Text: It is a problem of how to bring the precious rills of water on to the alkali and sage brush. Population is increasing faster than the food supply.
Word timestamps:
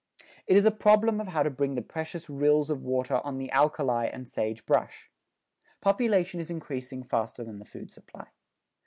It 0.47 0.57
is 0.57 0.65
a 0.65 0.71
problem 0.71 1.21
of 1.21 1.27
how 1.27 1.43
to 1.43 1.51
bring 1.51 1.75
the 1.75 1.81
precious 1.83 2.27
rills 2.27 2.71
of 2.71 2.81
water 2.81 3.21
on 3.23 3.35
to 3.35 3.37
the 3.37 3.51
alkali 3.51 4.05
and 4.07 4.27
sage 4.27 4.65
brush. 4.65 5.11
Population 5.79 6.39
is 6.39 6.49
increasing 6.49 7.03
faster 7.03 7.43
than 7.43 7.59
the 7.59 7.65
food 7.65 7.91
supply. 7.91 8.25